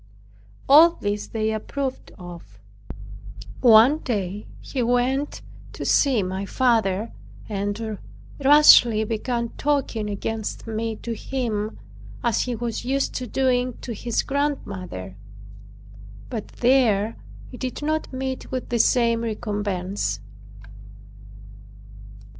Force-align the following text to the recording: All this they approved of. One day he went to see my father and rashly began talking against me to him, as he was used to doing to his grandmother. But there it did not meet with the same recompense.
All 0.67 0.95
this 0.99 1.27
they 1.27 1.51
approved 1.53 2.11
of. 2.17 2.57
One 3.59 3.99
day 3.99 4.47
he 4.59 4.81
went 4.81 5.43
to 5.73 5.85
see 5.85 6.23
my 6.23 6.43
father 6.43 7.11
and 7.47 7.99
rashly 8.43 9.03
began 9.03 9.49
talking 9.59 10.09
against 10.09 10.65
me 10.65 10.95
to 11.03 11.13
him, 11.13 11.77
as 12.23 12.41
he 12.41 12.55
was 12.55 12.83
used 12.83 13.13
to 13.13 13.27
doing 13.27 13.77
to 13.81 13.93
his 13.93 14.23
grandmother. 14.23 15.17
But 16.31 16.47
there 16.47 17.15
it 17.51 17.59
did 17.59 17.83
not 17.83 18.11
meet 18.11 18.49
with 18.49 18.69
the 18.69 18.79
same 18.79 19.21
recompense. 19.21 20.19